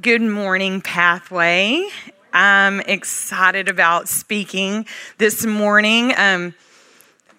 [0.00, 1.88] Good morning, Pathway.
[2.32, 4.86] I'm excited about speaking
[5.18, 6.12] this morning.
[6.16, 6.52] Um,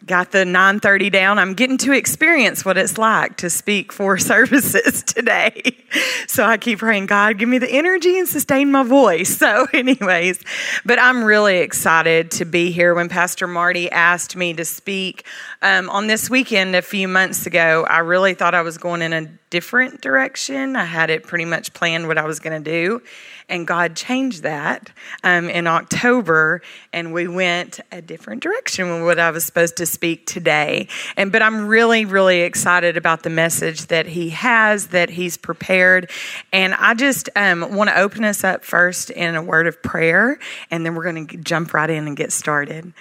[0.06, 1.38] got the 9:30 down.
[1.38, 5.78] I'm getting to experience what it's like to speak for services today.
[6.28, 9.38] So I keep praying, God, give me the energy and sustain my voice.
[9.38, 10.40] So, anyways,
[10.86, 12.96] but I'm really excited to be here.
[12.96, 15.26] When Pastor Marty asked me to speak
[15.62, 19.12] um, on this weekend a few months ago, I really thought I was going in
[19.12, 20.76] a different direction.
[20.76, 23.02] I had it pretty much planned what I was going to do.
[23.48, 24.92] And God changed that
[25.24, 29.86] um, in October, and we went a different direction with what I was supposed to
[29.86, 30.90] speak today.
[31.16, 36.12] And but I'm really, really excited about the message that He has, that He's prepared.
[36.52, 40.38] And I just um, want to open us up first in a word of prayer,
[40.70, 42.92] and then we're going to jump right in and get started.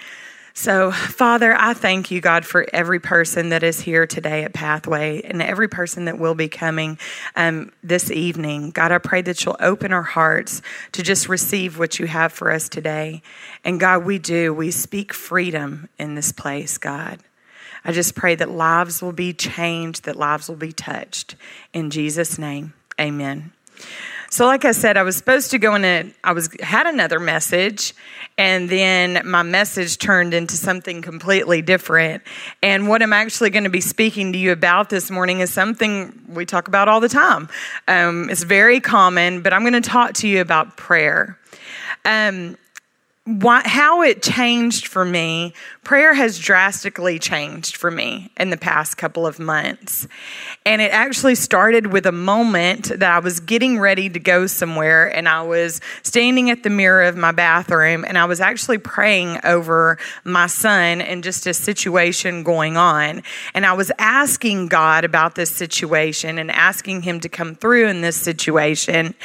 [0.57, 5.21] So, Father, I thank you, God, for every person that is here today at Pathway
[5.21, 6.97] and every person that will be coming
[7.35, 8.71] um, this evening.
[8.71, 10.61] God, I pray that you'll open our hearts
[10.93, 13.21] to just receive what you have for us today.
[13.65, 14.53] And God, we do.
[14.53, 17.19] We speak freedom in this place, God.
[17.83, 21.35] I just pray that lives will be changed, that lives will be touched.
[21.73, 23.51] In Jesus' name, amen.
[24.29, 27.93] So, like I said, I was supposed to go in I was had another message,
[28.37, 32.23] and then my message turned into something completely different.
[32.61, 36.21] And what I'm actually going to be speaking to you about this morning is something
[36.27, 37.49] we talk about all the time.
[37.87, 41.37] Um, it's very common, but I'm going to talk to you about prayer.
[42.03, 42.57] Um,
[43.25, 45.51] why, how it changed for me,
[45.83, 50.07] prayer has drastically changed for me in the past couple of months.
[50.63, 55.07] And it actually started with a moment that I was getting ready to go somewhere
[55.07, 59.39] and I was standing at the mirror of my bathroom and I was actually praying
[59.43, 63.23] over my son and just a situation going on.
[63.55, 68.01] And I was asking God about this situation and asking Him to come through in
[68.01, 69.15] this situation.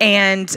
[0.00, 0.56] And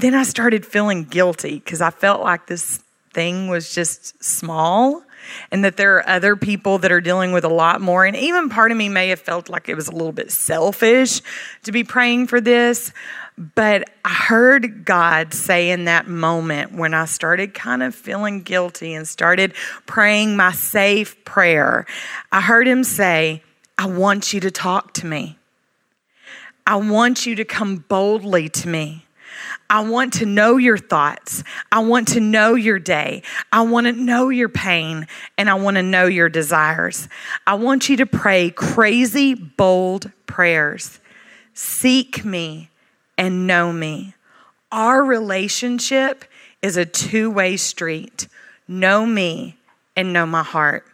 [0.00, 2.82] then I started feeling guilty because I felt like this
[3.12, 5.02] thing was just small
[5.50, 8.04] and that there are other people that are dealing with a lot more.
[8.04, 11.20] And even part of me may have felt like it was a little bit selfish
[11.64, 12.92] to be praying for this.
[13.36, 18.94] But I heard God say in that moment when I started kind of feeling guilty
[18.94, 19.54] and started
[19.86, 21.86] praying my safe prayer,
[22.32, 23.42] I heard Him say,
[23.76, 25.38] I want you to talk to me.
[26.66, 29.06] I want you to come boldly to me.
[29.70, 31.44] I want to know your thoughts.
[31.70, 33.22] I want to know your day.
[33.52, 35.06] I want to know your pain
[35.36, 37.08] and I want to know your desires.
[37.46, 41.00] I want you to pray crazy, bold prayers.
[41.52, 42.70] Seek me
[43.18, 44.14] and know me.
[44.72, 46.24] Our relationship
[46.62, 48.28] is a two way street.
[48.66, 49.58] Know me
[49.96, 50.84] and know my heart.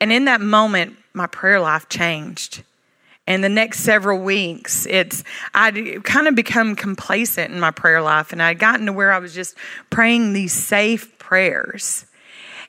[0.00, 2.62] And in that moment, my prayer life changed
[3.26, 8.32] and the next several weeks it's i'd kind of become complacent in my prayer life
[8.32, 9.56] and i'd gotten to where i was just
[9.90, 12.06] praying these safe prayers.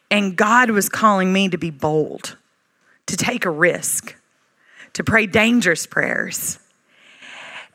[0.09, 2.37] And god was calling me to be bold
[3.05, 4.15] to take a risk
[4.93, 6.57] to pray dangerous prayers.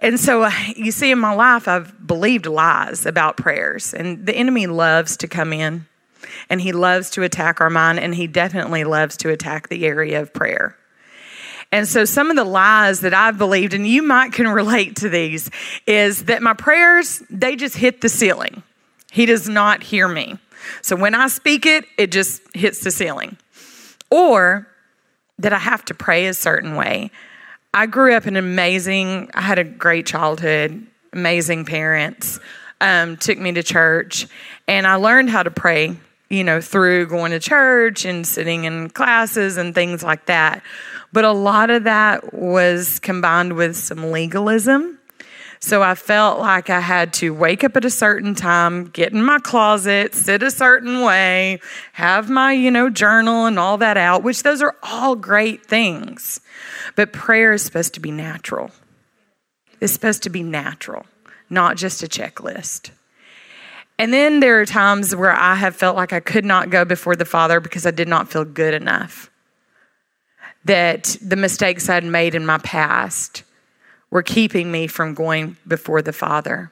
[0.00, 4.34] And so uh, you see in my life i've believed lies about prayers and the
[4.34, 5.87] enemy loves to come in
[6.50, 10.20] and he loves to attack our mind and he definitely loves to attack the area
[10.20, 10.76] of prayer
[11.72, 15.08] and so some of the lies that I've believed, and you might can relate to
[15.08, 15.50] these,
[15.86, 18.62] is that my prayers, they just hit the ceiling.
[19.10, 20.38] He does not hear me.
[20.82, 23.36] So when I speak it, it just hits the ceiling.
[24.10, 24.68] Or
[25.38, 27.10] that I have to pray a certain way.
[27.74, 32.38] I grew up in amazing, I had a great childhood, amazing parents,
[32.82, 34.26] um, took me to church,
[34.68, 35.96] and I learned how to pray,
[36.28, 40.62] you know, through going to church and sitting in classes and things like that.
[41.12, 44.98] But a lot of that was combined with some legalism.
[45.60, 49.22] So I felt like I had to wake up at a certain time, get in
[49.22, 51.60] my closet, sit a certain way,
[51.92, 56.40] have my, you know, journal and all that out, which those are all great things.
[56.96, 58.72] But prayer is supposed to be natural.
[59.80, 61.06] It's supposed to be natural,
[61.48, 62.90] not just a checklist.
[63.98, 67.14] And then there are times where I have felt like I could not go before
[67.14, 69.31] the Father because I did not feel good enough
[70.64, 73.43] that the mistakes I'd made in my past
[74.11, 76.70] were keeping me from going before the Father.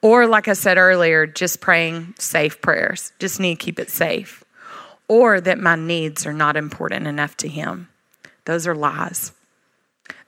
[0.00, 4.44] Or, like I said earlier, just praying safe prayers, just need to keep it safe.
[5.08, 7.88] Or that my needs are not important enough to Him.
[8.44, 9.32] Those are lies.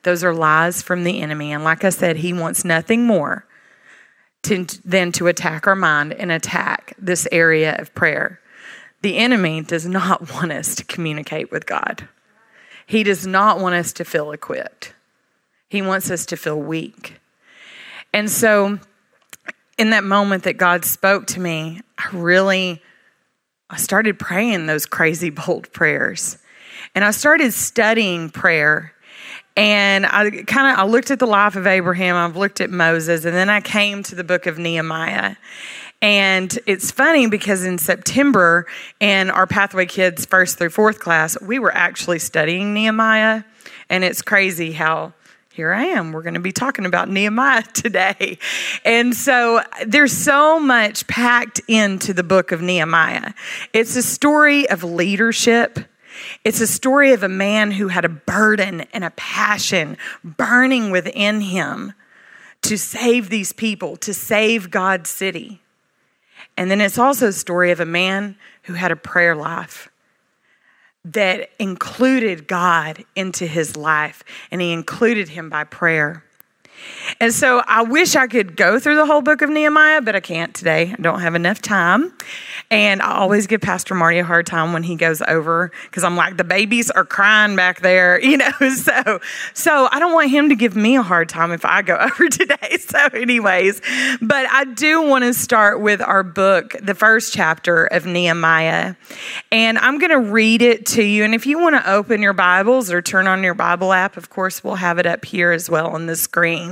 [0.02, 1.52] Those are lies from the enemy.
[1.52, 3.46] And like I said, He wants nothing more
[4.44, 8.40] to, than to attack our mind and attack this area of prayer.
[9.02, 12.08] The enemy does not want us to communicate with God.
[12.90, 14.94] He does not want us to feel equipped,
[15.68, 17.20] He wants us to feel weak.
[18.12, 18.80] And so,
[19.78, 22.82] in that moment that God spoke to me, I really
[23.70, 26.36] I started praying those crazy bold prayers.
[26.96, 28.92] And I started studying prayer.
[29.56, 33.24] And I kind of I looked at the life of Abraham, I've looked at Moses,
[33.24, 35.36] and then I came to the book of Nehemiah.
[36.02, 38.66] And it's funny because in September,
[39.00, 43.44] in our Pathway Kids first through fourth class, we were actually studying Nehemiah.
[43.90, 45.12] And it's crazy how
[45.52, 46.12] here I am.
[46.12, 48.38] We're going to be talking about Nehemiah today.
[48.84, 53.34] And so there's so much packed into the book of Nehemiah.
[53.74, 55.80] It's a story of leadership.
[56.44, 61.42] It's a story of a man who had a burden and a passion burning within
[61.42, 61.92] him
[62.62, 65.60] to save these people, to save God's city.
[66.56, 69.88] And then it's also a story of a man who had a prayer life
[71.04, 76.24] that included God into his life, and he included him by prayer.
[77.20, 80.20] And so I wish I could go through the whole book of Nehemiah, but I
[80.20, 80.94] can't today.
[80.96, 82.12] I don't have enough time.
[82.70, 86.16] And I always give Pastor Marty a hard time when he goes over because I'm
[86.16, 88.50] like, the babies are crying back there, you know.
[88.70, 89.20] So,
[89.54, 92.28] so I don't want him to give me a hard time if I go over
[92.28, 92.76] today.
[92.78, 93.80] So, anyways,
[94.20, 98.94] but I do want to start with our book, the first chapter of Nehemiah.
[99.50, 101.24] And I'm going to read it to you.
[101.24, 104.30] And if you want to open your Bibles or turn on your Bible app, of
[104.30, 106.69] course, we'll have it up here as well on the screen.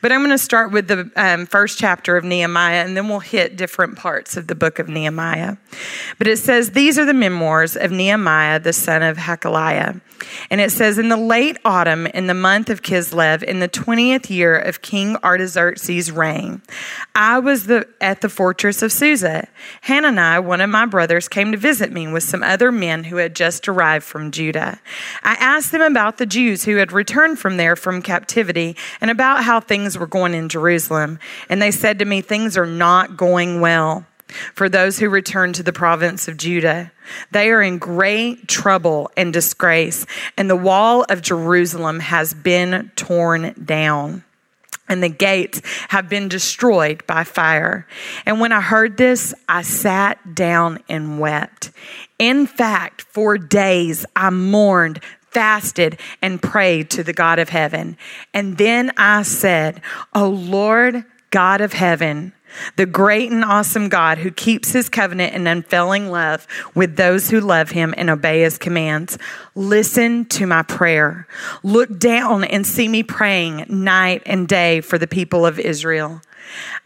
[0.00, 3.20] But I'm going to start with the um, first chapter of Nehemiah, and then we'll
[3.20, 5.56] hit different parts of the book of Nehemiah.
[6.18, 10.00] But it says, These are the memoirs of Nehemiah, the son of Hachaliah.
[10.50, 14.30] And it says, In the late autumn, in the month of Kislev, in the 20th
[14.30, 16.62] year of King Artaxerxes' reign,
[17.14, 19.48] I was the, at the fortress of Susa.
[19.82, 23.34] Hanani, one of my brothers, came to visit me with some other men who had
[23.34, 24.80] just arrived from Judah.
[25.22, 29.39] I asked them about the Jews who had returned from there from captivity and about
[29.42, 31.18] how things were going in Jerusalem.
[31.48, 34.06] And they said to me, Things are not going well
[34.54, 36.92] for those who return to the province of Judah.
[37.30, 40.06] They are in great trouble and disgrace,
[40.36, 44.24] and the wall of Jerusalem has been torn down.
[44.88, 47.86] And the gates have been destroyed by fire.
[48.26, 51.70] And when I heard this, I sat down and wept.
[52.18, 54.98] In fact, for days I mourned
[55.30, 57.96] fasted and prayed to the God of heaven.
[58.34, 59.80] And then I said,
[60.14, 62.32] O Lord God of heaven,
[62.76, 67.40] the great and awesome God who keeps his covenant and unfailing love with those who
[67.40, 69.18] love him and obey his commands.
[69.54, 71.26] Listen to my prayer.
[71.62, 76.22] Look down and see me praying night and day for the people of Israel.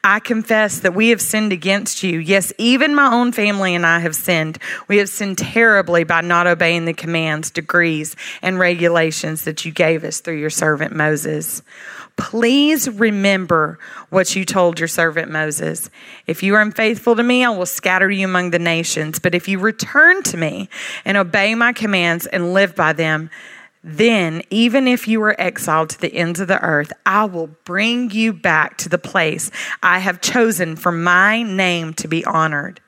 [0.02, 2.18] I confess that we have sinned against you.
[2.18, 4.58] Yes, even my own family and I have sinned.
[4.88, 10.04] We have sinned terribly by not obeying the commands, degrees, and regulations that you gave
[10.04, 11.62] us through your servant Moses.
[12.16, 13.78] Please remember
[14.10, 15.90] what you told your servant Moses.
[16.26, 19.18] If you are unfaithful to me, I will scatter you among the nations.
[19.18, 20.68] But if you return to me
[21.04, 23.30] and obey my commands and live by them,
[23.86, 28.10] then, even if you are exiled to the ends of the earth, I will bring
[28.10, 29.50] you back to the place
[29.82, 32.80] I have chosen for my name to be honored.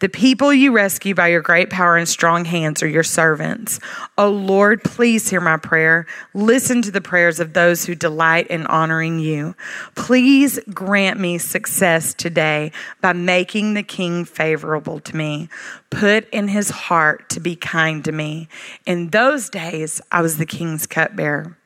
[0.00, 3.78] The people you rescue by your great power and strong hands are your servants.
[4.16, 6.06] O Lord, please hear my prayer.
[6.32, 9.54] Listen to the prayers of those who delight in honoring you.
[9.94, 12.72] Please grant me success today
[13.02, 15.50] by making the king favorable to me.
[15.90, 18.48] Put in his heart to be kind to me.
[18.86, 21.58] In those days, I was the king's cupbearer.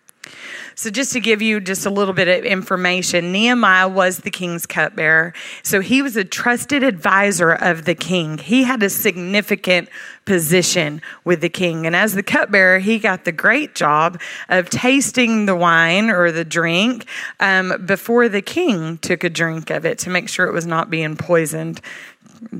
[0.74, 4.66] So, just to give you just a little bit of information, Nehemiah was the king's
[4.66, 5.32] cupbearer.
[5.62, 8.38] So, he was a trusted advisor of the king.
[8.38, 9.88] He had a significant
[10.24, 11.86] position with the king.
[11.86, 16.44] And as the cupbearer, he got the great job of tasting the wine or the
[16.44, 17.06] drink
[17.40, 20.90] um, before the king took a drink of it to make sure it was not
[20.90, 21.80] being poisoned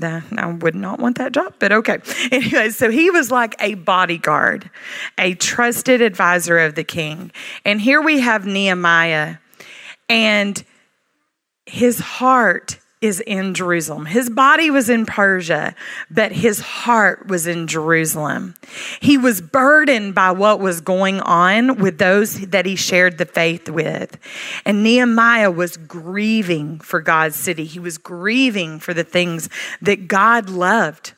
[0.01, 1.99] I would not want that job, but okay.
[2.31, 4.69] Anyway, so he was like a bodyguard,
[5.17, 7.31] a trusted advisor of the king.
[7.63, 9.37] And here we have Nehemiah,
[10.09, 10.63] and
[11.65, 14.05] his heart is in Jerusalem.
[14.05, 15.75] His body was in Persia,
[16.09, 18.55] but his heart was in Jerusalem.
[18.99, 23.69] He was burdened by what was going on with those that he shared the faith
[23.69, 24.17] with.
[24.65, 29.49] And Nehemiah was grieving for God's city, he was grieving for the things
[29.81, 31.13] that God loved.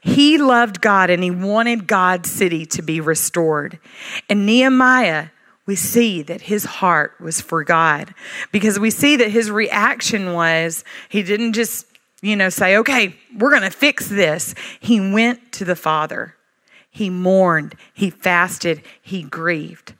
[0.00, 3.78] He loved God and he wanted God's city to be restored.
[4.28, 5.28] And Nehemiah
[5.70, 8.12] we see that his heart was for God
[8.50, 11.86] because we see that his reaction was he didn't just,
[12.22, 14.56] you know, say, okay, we're going to fix this.
[14.80, 16.34] He went to the Father.
[16.90, 19.94] He mourned, he fasted, he grieved.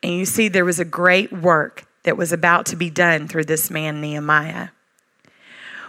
[0.00, 3.46] And you see, there was a great work that was about to be done through
[3.46, 4.68] this man, Nehemiah.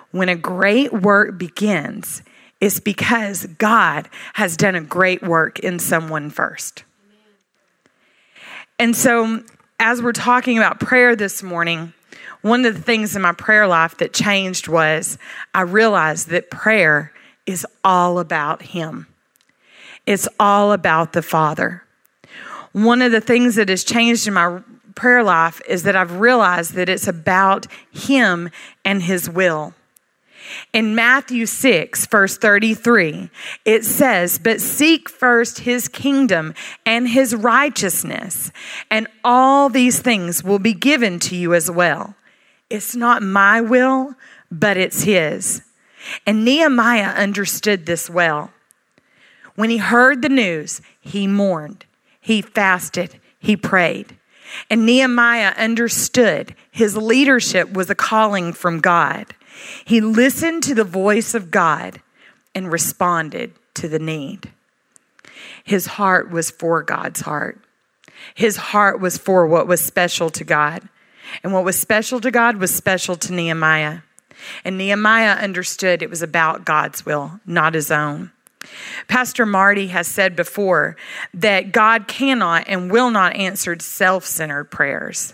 [0.09, 2.23] When a great work begins,
[2.59, 6.85] it's because God has done a great work in someone first.
[8.81, 9.43] And so,
[9.79, 11.93] as we're talking about prayer this morning,
[12.41, 15.19] one of the things in my prayer life that changed was
[15.53, 17.13] I realized that prayer
[17.45, 19.05] is all about Him.
[20.07, 21.83] It's all about the Father.
[22.71, 24.63] One of the things that has changed in my
[24.95, 28.49] prayer life is that I've realized that it's about Him
[28.83, 29.75] and His will.
[30.73, 33.29] In Matthew 6, verse 33,
[33.65, 36.53] it says, But seek first his kingdom
[36.85, 38.51] and his righteousness,
[38.89, 42.15] and all these things will be given to you as well.
[42.69, 44.15] It's not my will,
[44.51, 45.61] but it's his.
[46.25, 48.51] And Nehemiah understood this well.
[49.55, 51.85] When he heard the news, he mourned,
[52.19, 54.17] he fasted, he prayed.
[54.69, 59.27] And Nehemiah understood his leadership was a calling from God.
[59.85, 62.01] He listened to the voice of God
[62.53, 64.51] and responded to the need.
[65.63, 67.59] His heart was for God's heart.
[68.35, 70.87] His heart was for what was special to God.
[71.43, 73.99] And what was special to God was special to Nehemiah.
[74.65, 78.31] And Nehemiah understood it was about God's will, not his own.
[79.07, 80.95] Pastor Marty has said before
[81.33, 85.33] that God cannot and will not answer self centered prayers,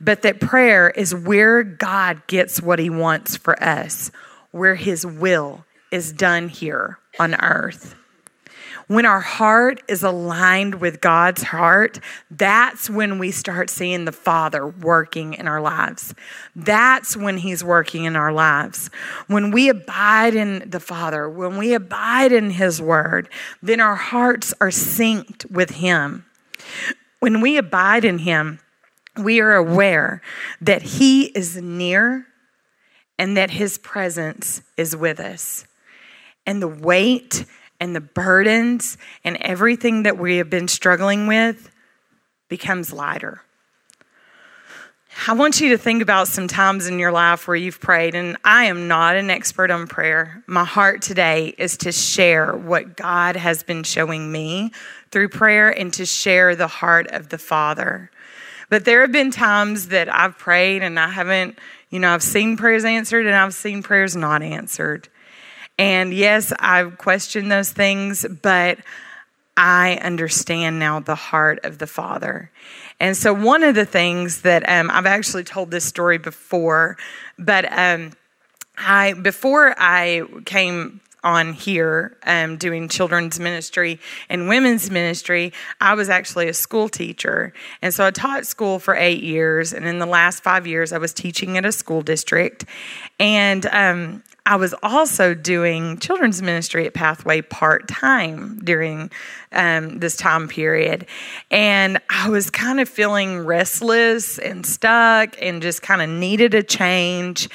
[0.00, 4.10] but that prayer is where God gets what he wants for us,
[4.50, 7.94] where his will is done here on earth.
[8.88, 11.98] When our heart is aligned with God's heart,
[12.30, 16.14] that's when we start seeing the Father working in our lives.
[16.54, 18.90] That's when He's working in our lives.
[19.26, 23.28] When we abide in the Father, when we abide in His Word,
[23.60, 26.24] then our hearts are synced with Him.
[27.18, 28.60] When we abide in Him,
[29.18, 30.22] we are aware
[30.60, 32.26] that He is near
[33.18, 35.66] and that His presence is with us.
[36.46, 37.44] And the weight
[37.80, 41.70] and the burdens and everything that we have been struggling with
[42.48, 43.42] becomes lighter.
[45.26, 48.36] I want you to think about some times in your life where you've prayed, and
[48.44, 50.44] I am not an expert on prayer.
[50.46, 54.72] My heart today is to share what God has been showing me
[55.10, 58.10] through prayer and to share the heart of the Father.
[58.68, 61.58] But there have been times that I've prayed and I haven't,
[61.90, 65.08] you know, I've seen prayers answered and I've seen prayers not answered.
[65.78, 68.78] And yes, I've questioned those things, but
[69.56, 72.50] I understand now the heart of the Father.
[72.98, 76.96] And so, one of the things that um, I've actually told this story before,
[77.38, 78.12] but um,
[78.76, 86.08] I before I came on here um, doing children's ministry and women's ministry, I was
[86.08, 87.52] actually a school teacher.
[87.82, 89.72] And so I taught school for eight years.
[89.72, 92.64] And in the last five years, I was teaching at a school district.
[93.18, 99.10] And um, I was also doing children's ministry at Pathway part time during
[99.50, 101.06] um, this time period.
[101.50, 106.62] And I was kind of feeling restless and stuck and just kind of needed a
[106.62, 107.48] change.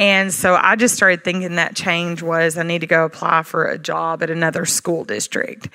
[0.00, 3.66] And so I just started thinking that change was I need to go apply for
[3.66, 5.68] a job at another school district.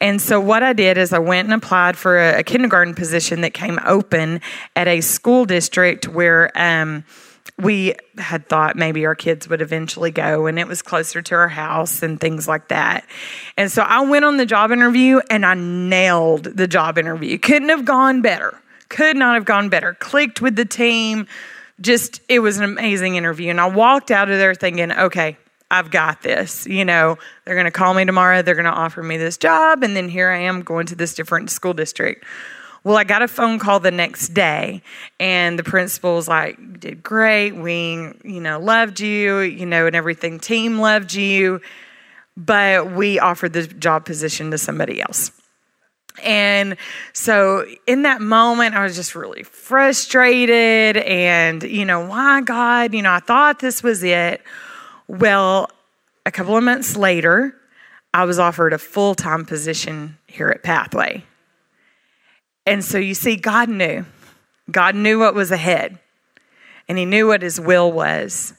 [0.00, 3.42] And so what I did is I went and applied for a, a kindergarten position
[3.42, 4.40] that came open
[4.74, 7.04] at a school district where, um,
[7.58, 11.48] we had thought maybe our kids would eventually go and it was closer to our
[11.48, 13.06] house and things like that.
[13.56, 17.38] And so I went on the job interview and I nailed the job interview.
[17.38, 18.58] Couldn't have gone better.
[18.88, 19.94] Could not have gone better.
[19.94, 21.26] Clicked with the team.
[21.80, 23.50] Just, it was an amazing interview.
[23.50, 25.36] And I walked out of there thinking, okay,
[25.70, 26.66] I've got this.
[26.66, 28.42] You know, they're going to call me tomorrow.
[28.42, 29.82] They're going to offer me this job.
[29.82, 32.24] And then here I am going to this different school district.
[32.84, 34.80] Well, I got a phone call the next day,
[35.18, 37.50] and the principal was like, did great.
[37.50, 40.38] We, you know, loved you, you know, and everything.
[40.38, 41.60] Team loved you,
[42.36, 45.32] but we offered the job position to somebody else.
[46.22, 46.76] And
[47.12, 53.02] so in that moment, I was just really frustrated and, you know, why God, you
[53.02, 54.42] know, I thought this was it.
[55.08, 55.70] Well,
[56.24, 57.54] a couple of months later,
[58.12, 61.24] I was offered a full time position here at Pathway.
[62.64, 64.04] And so you see, God knew.
[64.70, 65.98] God knew what was ahead,
[66.88, 68.52] and He knew what His will was.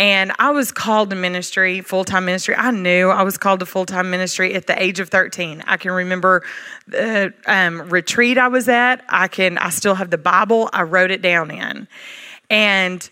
[0.00, 2.54] And I was called to ministry, full time ministry.
[2.56, 5.62] I knew I was called to full time ministry at the age of 13.
[5.66, 6.42] I can remember
[6.88, 9.04] the um, retreat I was at.
[9.08, 10.68] I can, I still have the Bible.
[10.72, 11.86] I wrote it down in.
[12.50, 13.08] And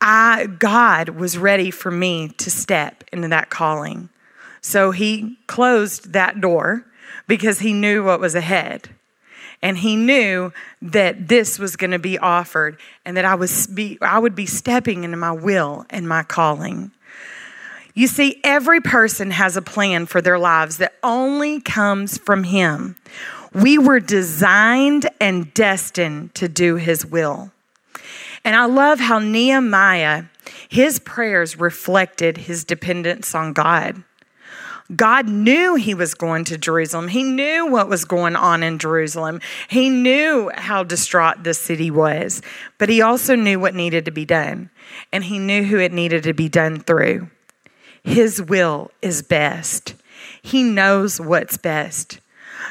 [0.00, 4.08] I, God was ready for me to step into that calling.
[4.60, 6.84] So he closed that door
[7.26, 8.90] because he knew what was ahead.
[9.62, 10.52] And he knew
[10.82, 14.46] that this was going to be offered and that I was be I would be
[14.46, 16.90] stepping into my will and my calling.
[17.94, 22.96] You see, every person has a plan for their lives that only comes from Him.
[23.52, 27.52] We were designed and destined to do His will.
[28.44, 30.24] And I love how Nehemiah,
[30.68, 34.02] his prayers reflected his dependence on God.
[34.94, 37.08] God knew he was going to Jerusalem.
[37.08, 39.40] He knew what was going on in Jerusalem.
[39.68, 42.42] He knew how distraught the city was,
[42.78, 44.70] but he also knew what needed to be done,
[45.12, 47.28] and he knew who it needed to be done through.
[48.02, 49.94] His will is best.
[50.42, 52.20] He knows what's best.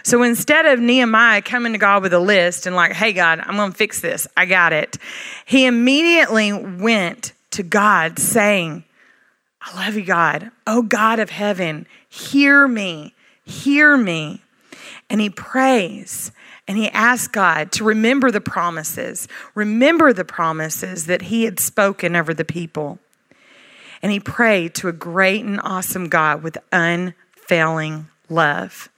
[0.04, 3.56] So instead of Nehemiah coming to God with a list and like, hey, God, I'm
[3.56, 4.98] going to fix this, I got it,
[5.46, 8.84] he immediately went to God saying,
[9.62, 10.50] I love you, God.
[10.66, 14.42] Oh, God of heaven, hear me, hear me.
[15.10, 16.32] And he prays
[16.68, 22.16] and he asks God to remember the promises, remember the promises that he had spoken
[22.16, 23.00] over the people.
[24.02, 28.90] And he prayed to a great and awesome God with unfailing love.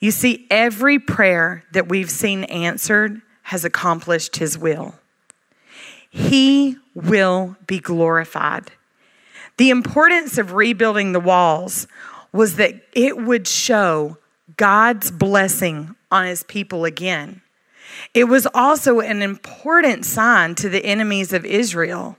[0.00, 4.96] You see, every prayer that we've seen answered has accomplished his will.
[6.10, 8.72] He will be glorified.
[9.58, 11.86] The importance of rebuilding the walls
[12.36, 14.18] was that it would show
[14.56, 17.40] God's blessing on his people again.
[18.14, 22.16] It was also an important sign to the enemies of Israel.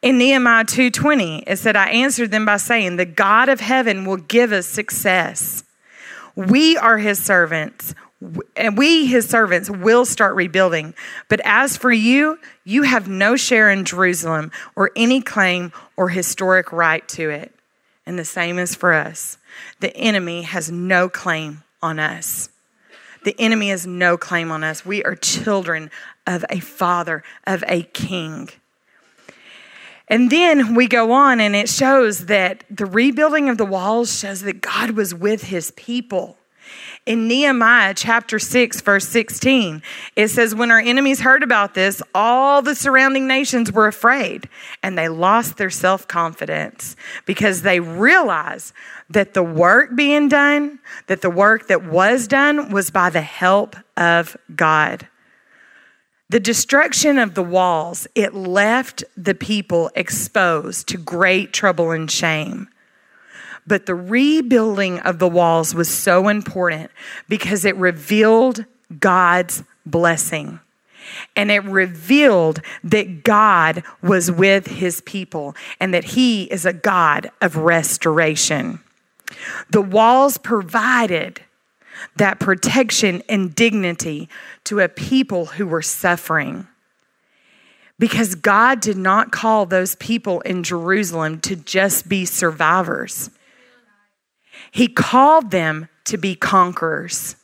[0.00, 4.16] In Nehemiah 2:20, it said, I answered them by saying, The God of heaven will
[4.16, 5.64] give us success.
[6.36, 7.96] We are his servants,
[8.56, 10.94] and we, his servants, will start rebuilding.
[11.28, 16.72] But as for you, you have no share in Jerusalem or any claim or historic
[16.72, 17.57] right to it.
[18.08, 19.36] And the same is for us.
[19.80, 22.48] The enemy has no claim on us.
[23.22, 24.82] The enemy has no claim on us.
[24.86, 25.90] We are children
[26.26, 28.48] of a father, of a king.
[30.08, 34.40] And then we go on, and it shows that the rebuilding of the walls shows
[34.40, 36.37] that God was with his people.
[37.06, 39.82] In Nehemiah chapter 6, verse 16,
[40.16, 44.48] it says, When our enemies heard about this, all the surrounding nations were afraid
[44.82, 48.72] and they lost their self confidence because they realized
[49.10, 53.76] that the work being done, that the work that was done was by the help
[53.96, 55.08] of God.
[56.30, 62.68] The destruction of the walls, it left the people exposed to great trouble and shame.
[63.68, 66.90] But the rebuilding of the walls was so important
[67.28, 68.64] because it revealed
[68.98, 70.60] God's blessing.
[71.36, 77.30] And it revealed that God was with his people and that he is a God
[77.40, 78.80] of restoration.
[79.70, 81.40] The walls provided
[82.16, 84.28] that protection and dignity
[84.64, 86.66] to a people who were suffering.
[87.98, 93.30] Because God did not call those people in Jerusalem to just be survivors,
[94.70, 97.36] He called them to be conquerors.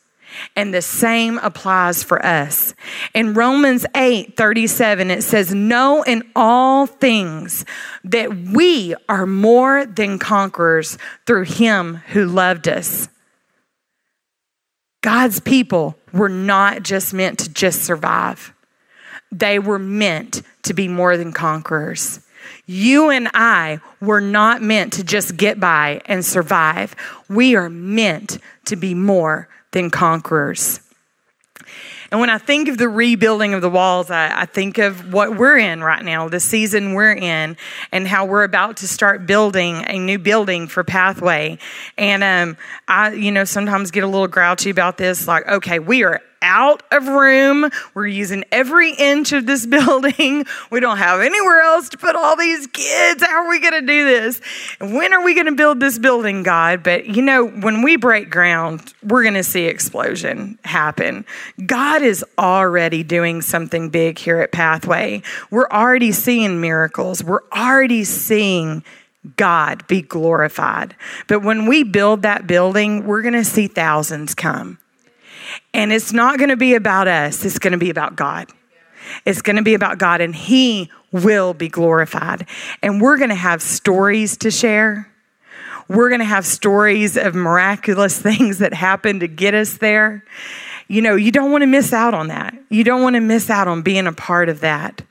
[0.57, 2.75] And the same applies for us.
[3.15, 7.65] In Romans 8 37, it says, Know in all things
[8.03, 13.09] that we are more than conquerors through him who loved us.
[15.03, 18.53] God's people were not just meant to just survive,
[19.31, 22.24] they were meant to be more than conquerors.
[22.67, 26.95] You and I were not meant to just get by and survive.
[27.29, 30.81] We are meant to be more than conquerors.
[32.11, 35.37] And when I think of the rebuilding of the walls, I, I, think of what
[35.37, 37.57] we're in right now, the season we're in,
[37.91, 41.59] and how we're about to start building a new building for Pathway.
[41.99, 46.05] And um, I, you know, sometimes get a little grouchy about this, like, okay, we
[46.05, 47.71] are out of room.
[47.95, 50.45] We're using every inch of this building.
[50.71, 53.25] We don't have anywhere else to put all these kids.
[53.25, 54.41] How are we going to do this?
[54.81, 56.83] When are we going to build this building, God?
[56.83, 61.25] But you know, when we break ground, we're going to see explosion happen.
[61.67, 65.23] God is already doing something big here at Pathway.
[65.51, 67.25] We're already seeing miracles.
[67.25, 68.85] We're already seeing
[69.37, 70.95] God be glorified.
[71.29, 74.79] But when we build that building, we're going to see thousands come.
[75.73, 78.51] And it's not going to be about us, it's going to be about God.
[79.25, 82.47] It's going to be about God, and He will be glorified.
[82.83, 85.11] And we're going to have stories to share.
[85.89, 90.25] We're going to have stories of miraculous things that happened to get us there.
[90.89, 92.55] You know, you don't want to miss out on that.
[92.69, 95.03] You don't want to miss out on being a part of that.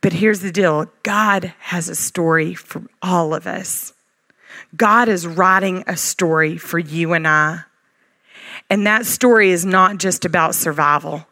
[0.00, 3.92] But here's the deal God has a story for all of us.
[4.76, 7.62] God is writing a story for you and I.
[8.70, 11.26] And that story is not just about survival.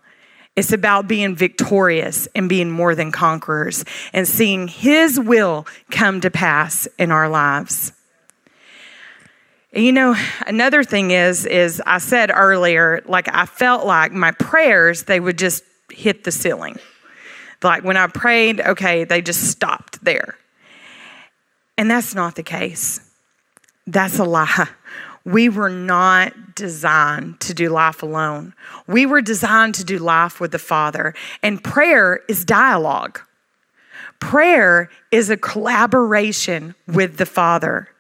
[0.56, 6.32] It's about being victorious and being more than conquerors and seeing His will come to
[6.32, 7.92] pass in our lives.
[9.72, 10.16] You know,
[10.48, 15.38] another thing is, is I said earlier, like I felt like my prayers, they would
[15.38, 16.76] just hit the ceiling.
[17.62, 20.36] Like when I prayed, okay, they just stopped there.
[21.76, 23.00] And that's not the case.
[23.86, 24.68] That's a lie.
[25.28, 28.54] We were not designed to do life alone.
[28.86, 31.12] We were designed to do life with the Father.
[31.42, 33.20] And prayer is dialogue.
[34.20, 37.90] Prayer is a collaboration with the Father.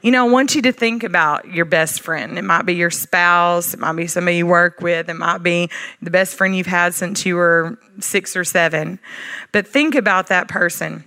[0.00, 2.38] You know, I want you to think about your best friend.
[2.38, 5.68] It might be your spouse, it might be somebody you work with, it might be
[6.00, 8.98] the best friend you've had since you were six or seven.
[9.52, 11.04] But think about that person.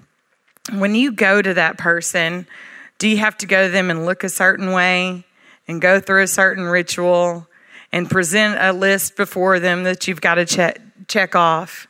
[0.74, 2.46] When you go to that person,
[3.00, 5.26] do you have to go to them and look a certain way
[5.70, 7.48] and go through a certain ritual
[7.92, 11.88] and present a list before them that you've got to check, check off?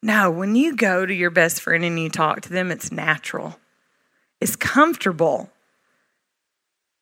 [0.00, 3.58] No, when you go to your best friend and you talk to them, it's natural,
[4.40, 5.50] it's comfortable.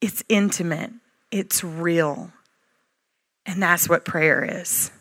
[0.00, 0.92] It's intimate,
[1.32, 2.30] it's real.
[3.44, 4.92] And that's what prayer is.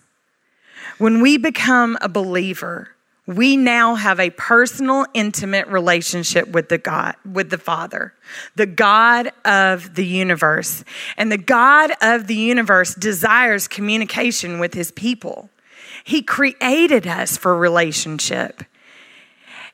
[0.97, 2.89] When we become a believer,
[3.27, 8.13] we now have a personal intimate relationship with the God with the Father
[8.55, 10.83] the God of the universe.
[11.15, 15.49] And the God of the universe desires communication with his people.
[16.03, 18.63] He created us for relationship.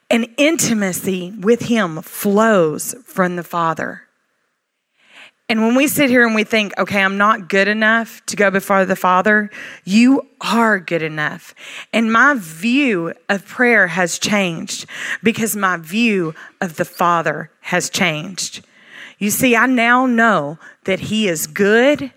[0.10, 4.03] And intimacy with him flows from the Father
[5.54, 8.50] and when we sit here and we think, okay, I'm not good enough to go
[8.50, 9.52] before the Father,
[9.84, 11.54] you are good enough.
[11.94, 14.88] And my view of prayer has changed
[15.22, 18.66] because my view of the Father has changed.
[19.20, 22.12] You see, I now know that He is good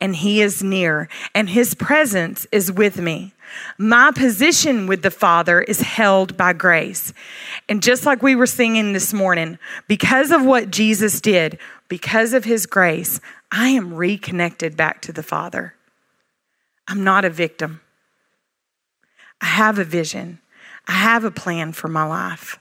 [0.00, 3.32] and He is near, and His presence is with me.
[3.78, 7.12] My position with the Father is held by grace.
[7.68, 11.58] And just like we were singing this morning, because of what Jesus did,
[11.90, 13.20] because of his grace,
[13.52, 15.74] I am reconnected back to the Father.
[16.88, 17.82] I'm not a victim.
[19.42, 20.40] I have a vision,
[20.86, 22.58] I have a plan for my life.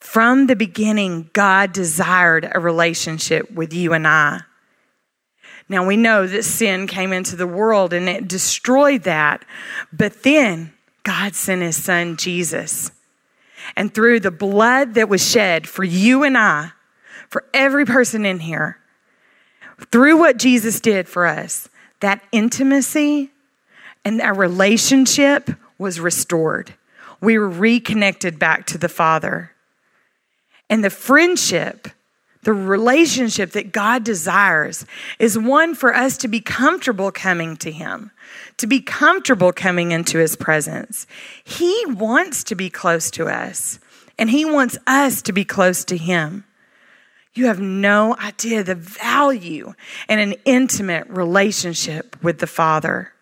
[0.00, 4.40] From the beginning, God desired a relationship with you and I.
[5.68, 9.44] Now we know that sin came into the world and it destroyed that.
[9.92, 10.72] But then
[11.04, 12.90] God sent his son Jesus.
[13.76, 16.72] And through the blood that was shed for you and I,
[17.34, 18.78] for every person in here,
[19.90, 21.68] through what Jesus did for us,
[21.98, 23.32] that intimacy
[24.04, 26.74] and that relationship was restored.
[27.20, 29.50] We were reconnected back to the Father.
[30.70, 31.88] And the friendship,
[32.44, 34.86] the relationship that God desires,
[35.18, 38.12] is one for us to be comfortable coming to Him,
[38.58, 41.08] to be comfortable coming into His presence.
[41.42, 43.80] He wants to be close to us,
[44.20, 46.44] and He wants us to be close to Him.
[47.34, 49.74] You have no idea the value
[50.08, 53.12] in an intimate relationship with the Father.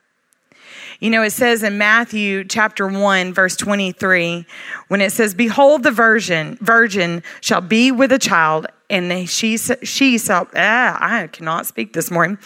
[1.00, 4.46] You know, it says in Matthew chapter 1, verse 23,
[4.88, 10.18] when it says, Behold, the virgin, virgin shall be with a child, and she, she
[10.18, 12.38] shall, ah, I cannot speak this morning.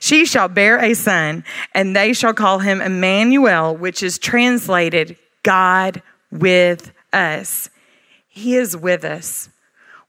[0.00, 6.02] She shall bear a son, and they shall call him Emmanuel, which is translated God
[6.32, 7.70] with us.
[8.26, 9.50] He is with us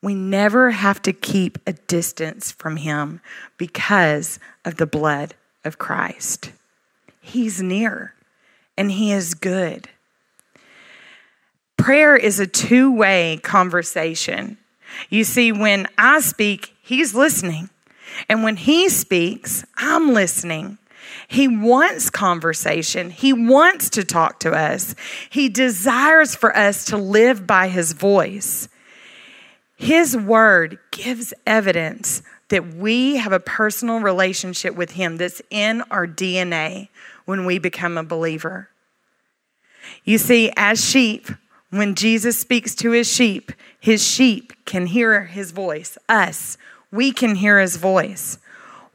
[0.02, 3.22] we never have to keep a distance from Him
[3.58, 6.52] because of the blood of Christ.
[7.20, 8.16] He's near
[8.78, 9.90] and He is good.
[11.78, 14.58] Prayer is a two way conversation.
[15.10, 17.70] You see, when I speak, He's listening.
[18.28, 20.78] And when He speaks, I'm listening.
[21.28, 23.10] He wants conversation.
[23.10, 24.96] He wants to talk to us.
[25.30, 28.68] He desires for us to live by His voice.
[29.82, 36.06] His word gives evidence that we have a personal relationship with Him that's in our
[36.06, 36.90] DNA
[37.26, 38.70] when we become a believer.
[40.04, 41.30] You see, as sheep,
[41.72, 45.98] when Jesus speaks to his sheep, his sheep can hear his voice.
[46.08, 46.60] Us,
[46.92, 48.38] we can hear his voice.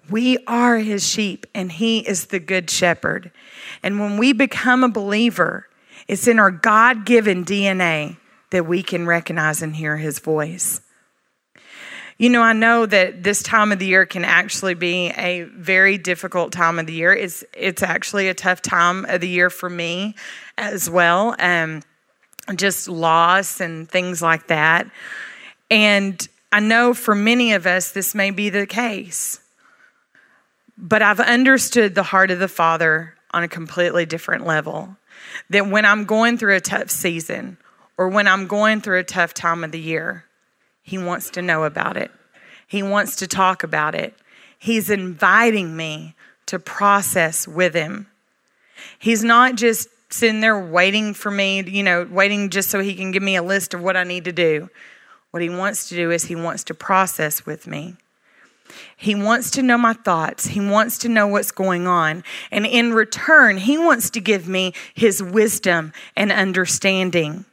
[0.08, 3.32] We are his sheep, and he is the good shepherd.
[3.82, 5.66] And when we become a believer,
[6.06, 8.18] it's in our God given DNA
[8.50, 10.80] that we can recognize and hear his voice.
[12.18, 15.98] You know, I know that this time of the year can actually be a very
[15.98, 17.12] difficult time of the year.
[17.12, 20.14] It's it's actually a tough time of the year for me
[20.56, 21.36] as well.
[21.38, 21.82] Um,
[22.54, 24.90] just loss and things like that.
[25.70, 29.40] And I know for many of us this may be the case.
[30.78, 34.96] But I've understood the heart of the Father on a completely different level.
[35.50, 37.58] That when I'm going through a tough season
[37.98, 40.24] or when I'm going through a tough time of the year,
[40.82, 42.10] He wants to know about it.
[42.66, 44.14] He wants to talk about it.
[44.58, 46.14] He's inviting me
[46.46, 48.08] to process with Him.
[48.98, 53.10] He's not just sitting there waiting for me, you know, waiting just so He can
[53.10, 54.68] give me a list of what I need to do.
[55.30, 57.96] What He wants to do is He wants to process with me.
[58.96, 60.46] He wants to know my thoughts.
[60.46, 62.24] He wants to know what's going on.
[62.50, 67.44] And in return, He wants to give me His wisdom and understanding.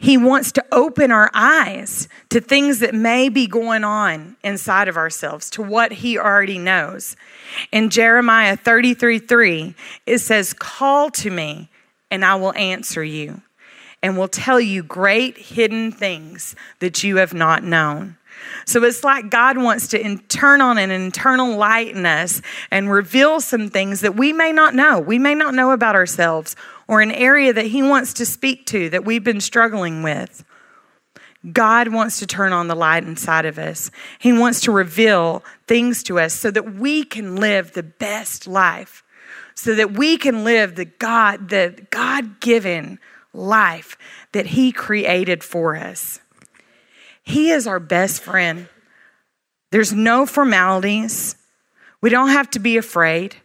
[0.00, 4.96] He wants to open our eyes to things that may be going on inside of
[4.96, 7.16] ourselves, to what He already knows.
[7.72, 9.74] In Jeremiah 33 3,
[10.06, 11.68] it says, Call to me,
[12.12, 13.42] and I will answer you,
[14.00, 18.16] and will tell you great hidden things that you have not known.
[18.66, 23.40] So it's like God wants to turn on an internal light in us and reveal
[23.40, 25.00] some things that we may not know.
[25.00, 26.54] We may not know about ourselves
[26.88, 30.44] or an area that He wants to speak to that we've been struggling with.
[31.52, 33.92] God wants to turn on the light inside of us.
[34.18, 39.04] He wants to reveal things to us so that we can live the best life,
[39.54, 42.98] so that we can live the God, the God-given
[43.32, 43.96] life
[44.32, 46.20] that He created for us.
[47.22, 48.68] He is our best friend.
[49.70, 51.36] There's no formalities.
[52.00, 53.36] We don't have to be afraid.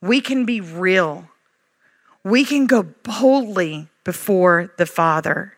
[0.00, 1.28] We can be real.
[2.24, 5.54] We can go boldly before the Father.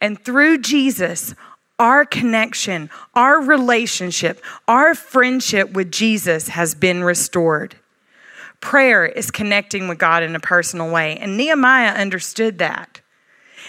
[0.00, 1.34] And through Jesus,
[1.78, 7.76] our connection, our relationship, our friendship with Jesus has been restored.
[8.60, 11.16] Prayer is connecting with God in a personal way.
[11.16, 13.00] And Nehemiah understood that.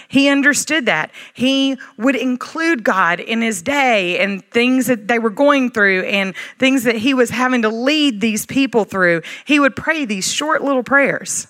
[0.09, 1.11] He understood that.
[1.33, 6.35] He would include God in his day and things that they were going through and
[6.59, 9.21] things that he was having to lead these people through.
[9.45, 11.47] He would pray these short little prayers.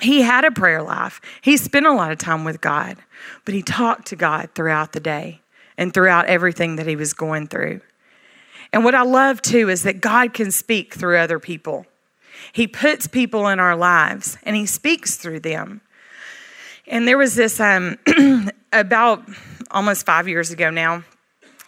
[0.00, 1.20] He had a prayer life.
[1.40, 2.98] He spent a lot of time with God,
[3.44, 5.40] but he talked to God throughout the day
[5.76, 7.80] and throughout everything that he was going through.
[8.72, 11.86] And what I love too is that God can speak through other people.
[12.52, 15.80] He puts people in our lives and he speaks through them.
[16.86, 17.98] And there was this um,
[18.72, 19.22] about
[19.70, 21.04] almost five years ago now.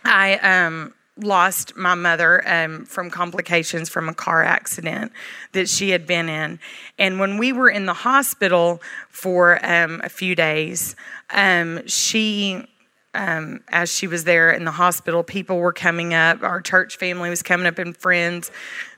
[0.04, 5.12] I um, lost my mother um, from complications from a car accident
[5.52, 6.58] that she had been in.
[6.98, 10.96] And when we were in the hospital for um, a few days,
[11.30, 12.66] um, she
[13.12, 16.42] um, as she was there in the hospital, people were coming up.
[16.42, 18.50] Our church family was coming up and friends.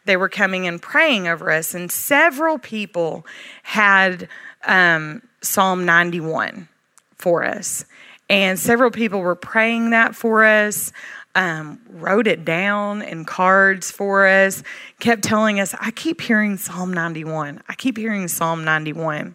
[0.05, 1.75] They were coming and praying over us.
[1.75, 3.25] And several people
[3.63, 4.29] had
[4.65, 6.69] um, Psalm 91
[7.17, 7.85] for us.
[8.29, 10.93] And several people were praying that for us,
[11.35, 14.62] um, wrote it down in cards for us,
[15.01, 17.62] kept telling us, I keep hearing Psalm 91.
[17.68, 19.35] I keep hearing Psalm 91.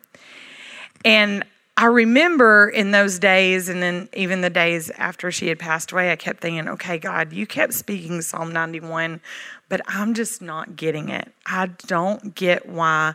[1.03, 1.43] And
[1.75, 6.11] I remember in those days, and then even the days after she had passed away,
[6.11, 9.21] I kept thinking, okay, God, you kept speaking Psalm 91,
[9.69, 11.31] but I'm just not getting it.
[11.45, 13.13] I don't get why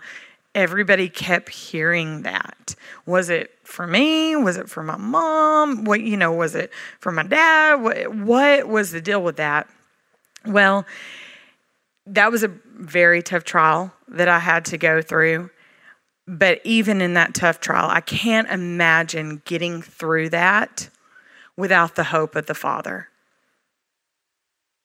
[0.54, 2.74] everybody kept hearing that.
[3.04, 4.36] Was it for me?
[4.36, 5.84] Was it for my mom?
[5.84, 7.76] What you know, was it for my dad?
[7.76, 9.68] What, what was the deal with that?
[10.46, 10.86] Well,
[12.06, 15.50] that was a very tough trial that I had to go through.
[16.28, 20.88] But even in that tough trial, I can't imagine getting through that
[21.56, 23.08] without the hope of the Father,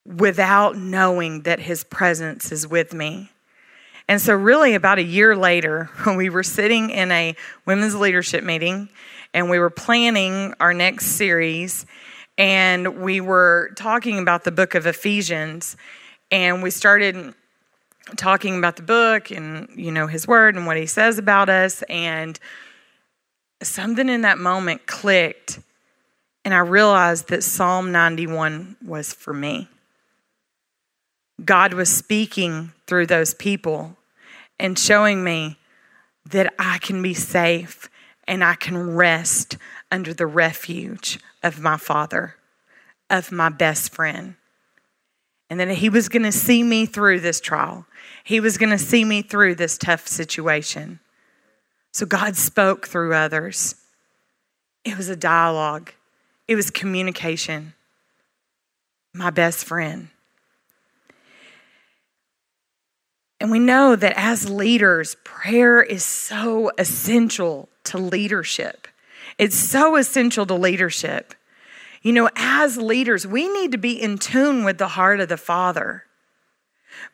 [0.04, 3.30] without knowing that His presence is with me
[4.08, 8.42] and so, really, about a year later, when we were sitting in a women's leadership
[8.42, 8.88] meeting
[9.34, 11.84] and we were planning our next series,
[12.38, 15.76] and we were talking about the book of Ephesians,
[16.30, 17.34] and we started
[18.16, 21.82] talking about the book and you know his word and what he says about us
[21.90, 22.40] and
[23.62, 25.58] something in that moment clicked
[26.42, 29.68] and i realized that psalm 91 was for me.
[31.44, 33.96] God was speaking through those people
[34.58, 35.58] and showing me
[36.24, 37.88] that I can be safe
[38.26, 39.56] and I can rest
[39.92, 42.34] under the refuge of my Father,
[43.08, 44.34] of my best friend.
[45.48, 47.86] And that He was going to see me through this trial,
[48.24, 50.98] He was going to see me through this tough situation.
[51.92, 53.76] So God spoke through others.
[54.84, 55.92] It was a dialogue,
[56.46, 57.74] it was communication.
[59.14, 60.08] My best friend.
[63.40, 68.88] And we know that as leaders, prayer is so essential to leadership.
[69.38, 71.34] It's so essential to leadership.
[72.02, 75.36] You know, as leaders, we need to be in tune with the heart of the
[75.36, 76.04] Father.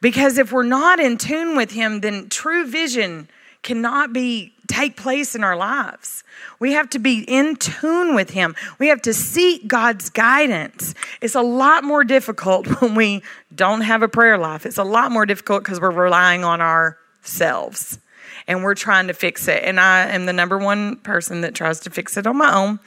[0.00, 3.28] Because if we're not in tune with Him, then true vision
[3.62, 6.24] cannot be take place in our lives.
[6.58, 8.54] We have to be in tune with Him.
[8.78, 10.94] We have to seek God's guidance.
[11.20, 13.22] It's a lot more difficult when we
[13.54, 14.66] don't have a prayer life.
[14.66, 17.98] It's a lot more difficult because we're relying on ourselves
[18.46, 19.62] and we're trying to fix it.
[19.64, 22.80] And I am the number one person that tries to fix it on my own.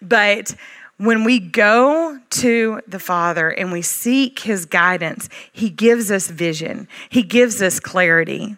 [0.00, 0.54] But
[0.98, 6.88] when we go to the Father and we seek His guidance, He gives us vision,
[7.08, 8.56] He gives us clarity.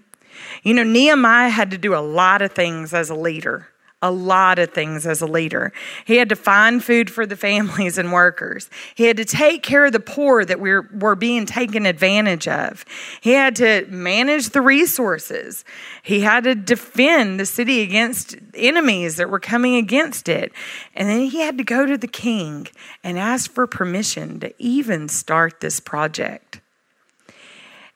[0.63, 3.69] You know, Nehemiah had to do a lot of things as a leader
[4.05, 5.73] a lot of things as a leader.
[6.05, 8.69] He had to find food for the families and workers.
[8.95, 12.85] He had to take care of the poor that were, were being taken advantage of.
[13.23, 15.65] He had to manage the resources.
[16.03, 20.53] He had to defend the city against enemies that were coming against it.
[20.95, 22.69] And then he had to go to the king
[23.03, 26.61] and ask for permission to even start this project.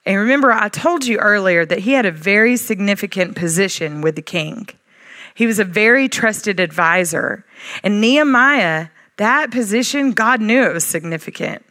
[0.08, 4.22] And remember, I told you earlier that he had a very significant position with the
[4.22, 4.66] king.
[5.34, 7.44] He was a very trusted advisor.
[7.82, 11.62] And Nehemiah, that position, God knew it was significant.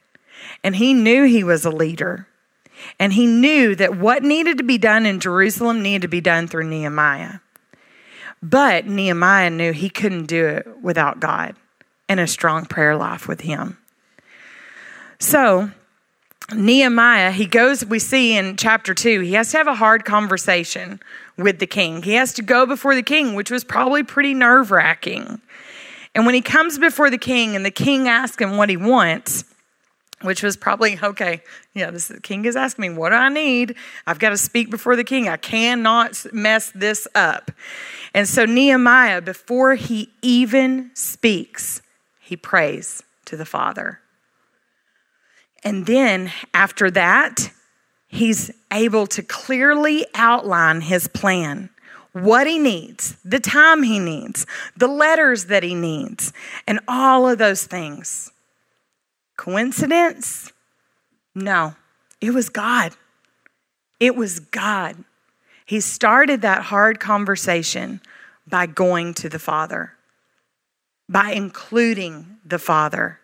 [0.63, 2.28] And he knew he was a leader.
[3.00, 6.47] And he knew that what needed to be done in Jerusalem needed to be done
[6.47, 7.39] through Nehemiah.
[8.43, 11.56] But Nehemiah knew he couldn't do it without God
[12.08, 13.80] and a strong prayer life with him.
[15.19, 15.71] So,
[16.54, 21.02] Nehemiah, he goes, we see in chapter two, he has to have a hard conversation
[21.38, 22.02] with the king.
[22.04, 25.41] He has to go before the king, which was probably pretty nerve wracking.
[26.15, 29.43] And when he comes before the king and the king asks him what he wants,
[30.21, 31.43] which was probably, okay,
[31.76, 33.76] yeah, this the king is asking me, what do I need?
[34.08, 35.30] I've got to speak before the king.
[35.30, 37.52] I cannot mess this up.
[38.13, 41.82] And so Nehemiah, before he even speaks,
[42.19, 44.00] he prays to the Father.
[45.63, 47.51] And then after that,
[48.07, 51.69] he's able to clearly outline his plan
[52.13, 56.33] what he needs, the time he needs, the letters that he needs,
[56.67, 58.31] and all of those things.
[59.37, 60.51] Coincidence?
[61.35, 61.75] No,
[62.19, 62.93] it was God.
[63.99, 65.03] It was God.
[65.65, 68.01] He started that hard conversation
[68.47, 69.93] by going to the Father,
[71.09, 73.19] by including the Father.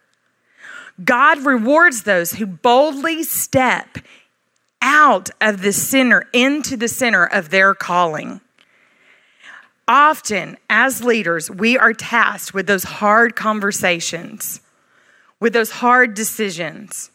[1.04, 3.98] God rewards those who boldly step
[4.82, 8.42] out of the center into the center of their calling.
[9.88, 14.62] Often, as leaders, we are tasked with those hard conversations,
[15.40, 17.12] with those hard decisions,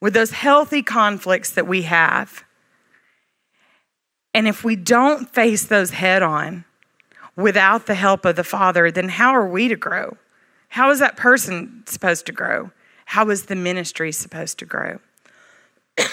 [0.00, 2.44] with those healthy conflicts that we have.
[4.34, 6.64] And if we don't face those head on
[7.34, 10.16] without the help of the Father, then how are we to grow?
[10.68, 12.70] How is that person supposed to grow?
[13.06, 14.98] How is the ministry supposed to grow?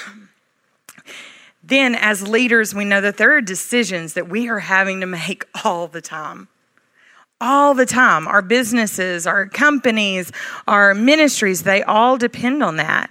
[1.64, 5.46] then, as leaders, we know that there are decisions that we are having to make
[5.66, 6.48] all the time.
[7.42, 8.28] All the time.
[8.28, 10.32] Our businesses, our companies,
[10.68, 13.10] our ministries, they all depend on that.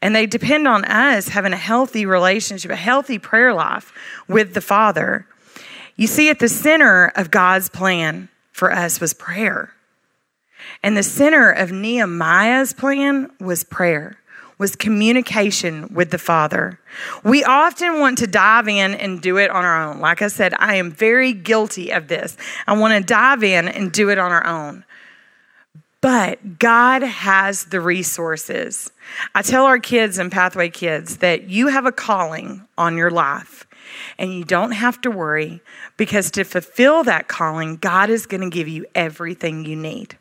[0.00, 3.92] And they depend on us having a healthy relationship, a healthy prayer life
[4.26, 5.26] with the Father.
[5.96, 9.74] You see, at the center of God's plan for us was prayer.
[10.82, 14.18] And the center of Nehemiah's plan was prayer,
[14.58, 16.80] was communication with the Father.
[17.24, 20.00] We often want to dive in and do it on our own.
[20.00, 22.36] Like I said, I am very guilty of this.
[22.66, 24.84] I want to dive in and do it on our own.
[26.00, 28.90] But God has the resources.
[29.34, 33.66] I tell our kids and Pathway kids that you have a calling on your life
[34.16, 35.60] and you don't have to worry
[35.96, 40.16] because to fulfill that calling, God is going to give you everything you need.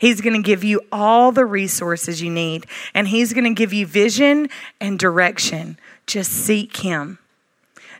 [0.00, 3.74] He's going to give you all the resources you need, and He's going to give
[3.74, 4.48] you vision
[4.80, 5.78] and direction.
[6.06, 7.18] Just seek Him.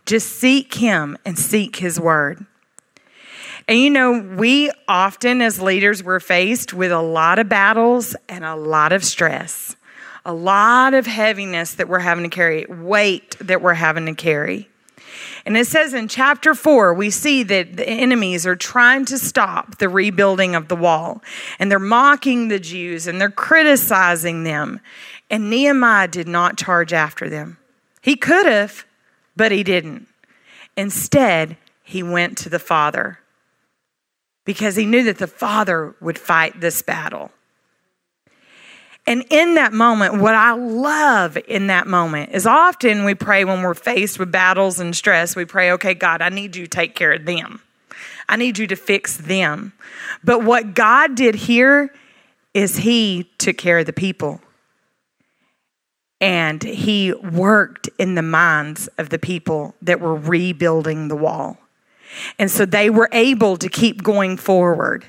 [0.07, 2.47] Just seek Him and seek His word.
[3.69, 8.45] And you know, we often as leaders, we're faced with a lot of battles and
[8.45, 9.77] a lot of stress,
[10.25, 14.71] a lot of heaviness that we're having to carry, weight that we're having to carry.
[15.47, 19.79] And it says in chapter four, we see that the enemies are trying to stop
[19.79, 21.23] the rebuilding of the wall.
[21.59, 24.81] And they're mocking the Jews and they're criticizing them.
[25.31, 27.59] And Nehemiah did not charge after them.
[28.03, 28.85] He could have,
[29.37, 30.09] but he didn't.
[30.77, 33.19] Instead, he went to the Father
[34.45, 37.31] because he knew that the Father would fight this battle.
[39.07, 43.63] And in that moment, what I love in that moment is often we pray when
[43.63, 46.95] we're faced with battles and stress, we pray, okay, God, I need you to take
[46.95, 47.63] care of them.
[48.29, 49.73] I need you to fix them.
[50.23, 51.93] But what God did here
[52.55, 54.41] is He took care of the people.
[56.21, 61.57] and he worked in the minds of the people that were rebuilding the wall.
[62.39, 65.07] And so they were able to keep going forward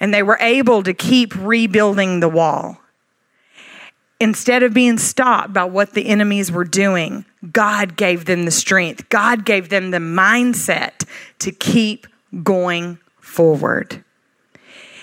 [0.00, 2.78] and they were able to keep rebuilding the wall.
[4.20, 9.08] Instead of being stopped by what the enemies were doing, God gave them the strength.
[9.08, 11.06] God gave them the mindset
[11.38, 12.06] to keep
[12.42, 14.04] going forward.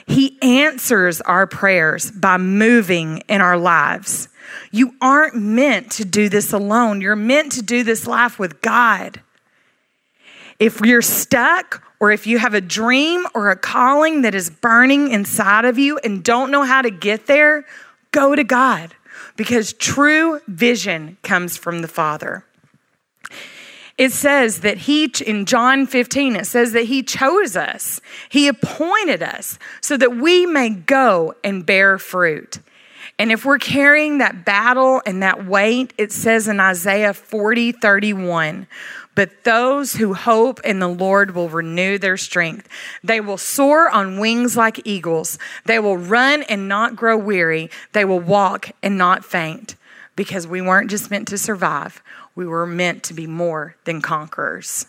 [0.05, 4.29] He answers our prayers by moving in our lives.
[4.71, 7.01] You aren't meant to do this alone.
[7.01, 9.19] You're meant to do this life with God.
[10.59, 15.11] If you're stuck, or if you have a dream or a calling that is burning
[15.11, 17.65] inside of you and don't know how to get there,
[18.11, 18.93] go to God
[19.37, 22.43] because true vision comes from the Father.
[23.97, 29.23] It says that he, in John 15, it says that he chose us, he appointed
[29.23, 32.59] us so that we may go and bear fruit.
[33.19, 38.67] And if we're carrying that battle and that weight, it says in Isaiah 40, 31,
[39.17, 42.69] but those who hope in the Lord will renew their strength.
[43.03, 45.39] They will soar on wings like eagles.
[45.65, 47.71] They will run and not grow weary.
[47.93, 49.73] They will walk and not faint.
[50.15, 52.03] Because we weren't just meant to survive,
[52.35, 54.85] we were meant to be more than conquerors.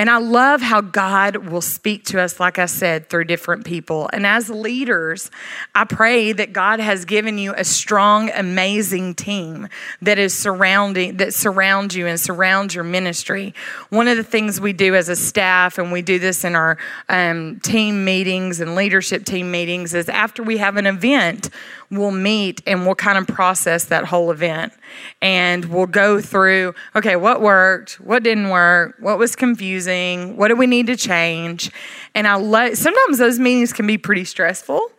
[0.00, 4.08] And I love how God will speak to us, like I said, through different people.
[4.14, 5.30] And as leaders,
[5.74, 9.68] I pray that God has given you a strong, amazing team
[10.00, 13.52] that is surrounding, that surrounds you and surrounds your ministry.
[13.90, 16.78] One of the things we do as a staff, and we do this in our
[17.10, 21.50] um, team meetings and leadership team meetings, is after we have an event,
[21.90, 24.72] we'll meet and we'll kind of process that whole event.
[25.20, 28.00] And we'll go through okay, what worked?
[28.00, 28.96] What didn't work?
[28.98, 29.89] What was confusing?
[30.36, 31.70] What do we need to change?
[32.14, 34.90] And I love, sometimes those meetings can be pretty stressful.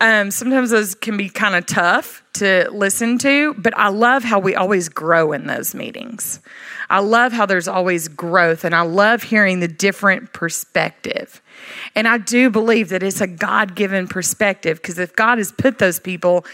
[0.00, 4.40] Um, sometimes those can be kind of tough to listen to, but I love how
[4.40, 6.40] we always grow in those meetings.
[6.90, 11.40] I love how there's always growth, and I love hearing the different perspective.
[11.94, 15.78] And I do believe that it's a God given perspective because if God has put
[15.78, 16.44] those people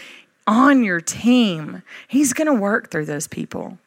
[0.45, 3.79] on your team, He's going to work through those people.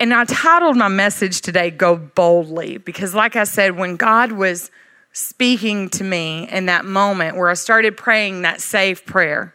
[0.00, 4.70] And I titled my message today, Go Boldly, because, like I said, when God was
[5.12, 9.54] speaking to me in that moment where I started praying that safe prayer,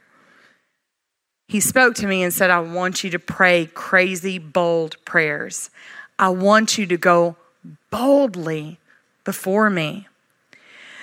[1.48, 5.72] He spoke to me and said, I want you to pray crazy, bold prayers.
[6.20, 7.38] I want you to go
[7.89, 8.80] boldly
[9.24, 10.08] before me.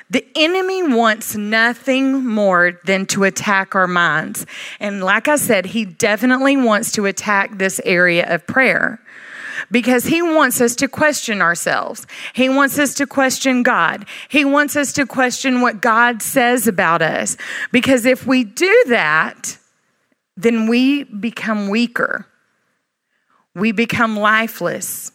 [0.09, 4.47] The enemy wants nothing more than to attack our minds.
[4.79, 9.01] And like I said, he definitely wants to attack this area of prayer
[9.71, 12.07] because he wants us to question ourselves.
[12.35, 14.07] He wants us to question God.
[14.29, 17.37] He wants us to question what God says about us.
[17.73, 19.59] Because if we do that,
[20.37, 22.27] then we become weaker.
[23.55, 25.13] We become lifeless.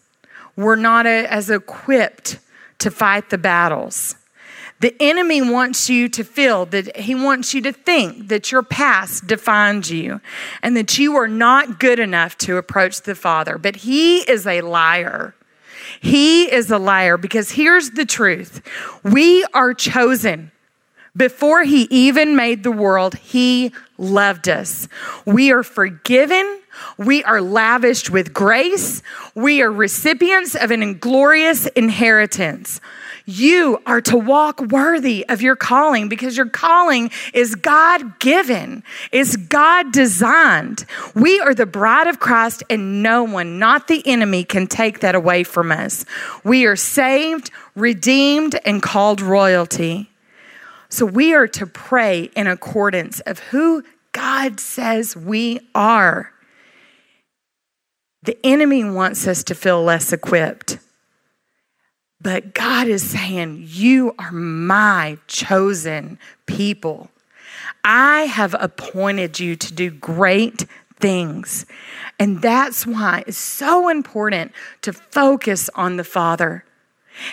[0.56, 2.40] We're not as equipped
[2.80, 4.16] to fight the battles.
[4.80, 9.26] The enemy wants you to feel that he wants you to think that your past
[9.26, 10.22] defines you
[10.62, 13.58] and that you are not good enough to approach the Father.
[13.58, 15.34] But he is a liar.
[16.00, 18.62] He is a liar because here's the truth
[19.04, 20.52] we are chosen.
[21.16, 24.88] Before he even made the world, he loved us.
[25.26, 26.62] We are forgiven.
[27.00, 29.02] We are lavished with grace.
[29.34, 32.80] We are recipients of an inglorious inheritance.
[33.30, 39.36] You are to walk worthy of your calling because your calling is God given, is
[39.36, 40.86] God designed.
[41.14, 45.14] We are the bride of Christ, and no one, not the enemy, can take that
[45.14, 46.06] away from us.
[46.46, 50.10] We are saved, redeemed, and called royalty.
[50.88, 56.32] So we are to pray in accordance of who God says we are.
[58.24, 60.80] The enemy wants us to feel less equipped.
[62.22, 67.10] But God is saying, You are my chosen people.
[67.84, 70.66] I have appointed you to do great
[71.00, 71.66] things.
[72.20, 74.52] And that's why it's so important
[74.82, 76.66] to focus on the Father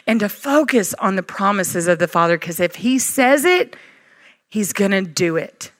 [0.07, 3.76] and to focus on the promises of the Father, because if He says it,
[4.49, 5.72] He's going to do it.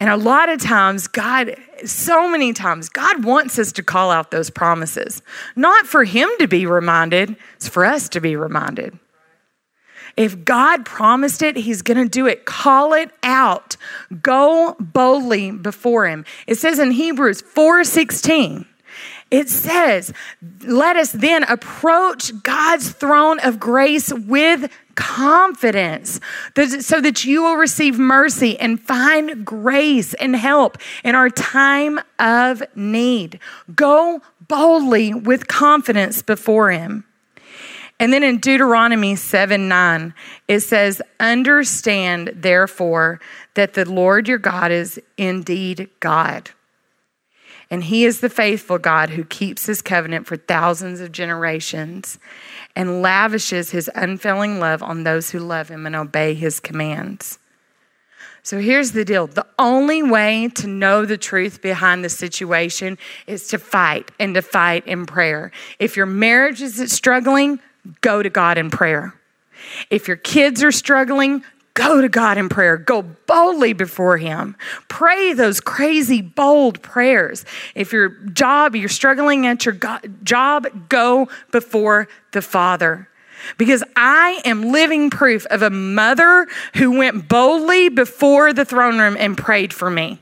[0.00, 4.30] And a lot of times, God, so many times, God wants us to call out
[4.30, 5.20] those promises,
[5.54, 8.98] not for Him to be reminded, it's for us to be reminded.
[10.16, 12.46] If God promised it, He's going to do it.
[12.46, 13.76] Call it out.
[14.22, 16.24] Go boldly before Him.
[16.46, 18.64] It says in Hebrews 4 16,
[19.30, 20.12] It says,
[20.64, 24.70] let us then approach God's throne of grace with
[25.00, 26.20] confidence
[26.80, 32.62] so that you will receive mercy and find grace and help in our time of
[32.76, 33.40] need.
[33.74, 37.04] Go boldly with confidence before Him.
[37.98, 40.14] And then in Deuteronomy 7 9,
[40.48, 43.20] it says, Understand, therefore,
[43.54, 46.50] that the Lord your God is indeed God.
[47.70, 52.18] And he is the faithful God who keeps his covenant for thousands of generations
[52.76, 57.38] and lavishes his unfailing love on those who love him and obey his commands.
[58.42, 63.48] So here's the deal the only way to know the truth behind the situation is
[63.48, 65.52] to fight and to fight in prayer.
[65.78, 67.60] If your marriage is struggling,
[68.00, 69.14] go to God in prayer.
[69.90, 71.44] If your kids are struggling,
[71.74, 72.76] go to God in prayer.
[72.76, 74.56] Go boldly before Him.
[74.88, 77.44] Pray those crazy, bold prayers.
[77.74, 79.78] If your job, you're struggling at your
[80.22, 83.08] job, go before the Father.
[83.56, 86.46] Because I am living proof of a mother
[86.76, 90.18] who went boldly before the throne room and prayed for me.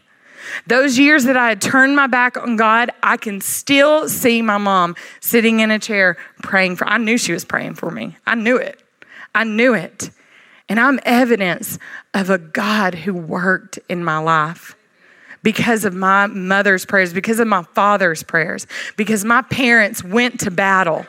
[0.67, 4.59] Those years that I had turned my back on God, I can still see my
[4.59, 6.87] mom sitting in a chair praying for.
[6.87, 8.17] I knew she was praying for me.
[8.27, 8.83] I knew it.
[9.35, 10.11] I knew it.
[10.69, 11.79] And I'm evidence
[12.14, 14.77] of a God who worked in my life
[15.43, 18.66] because of my mother's prayers, because of my father's prayers,
[18.97, 21.07] because my parents went to battle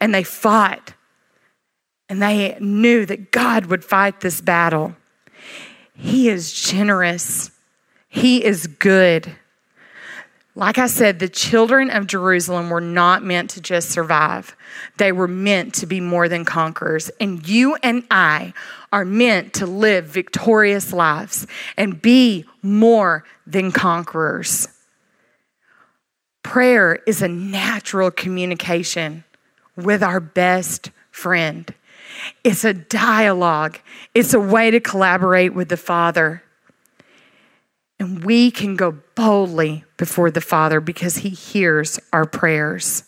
[0.00, 0.94] and they fought
[2.08, 4.94] and they knew that God would fight this battle.
[5.94, 7.50] He is generous.
[8.08, 9.34] He is good.
[10.58, 14.56] Like I said, the children of Jerusalem were not meant to just survive.
[14.96, 17.12] They were meant to be more than conquerors.
[17.20, 18.54] And you and I
[18.92, 21.46] are meant to live victorious lives
[21.76, 24.66] and be more than conquerors.
[26.42, 29.22] Prayer is a natural communication
[29.76, 31.72] with our best friend.
[32.42, 33.78] It's a dialogue,
[34.12, 36.42] it's a way to collaborate with the Father.
[38.00, 43.04] And we can go boldly before the Father because He hears our prayers.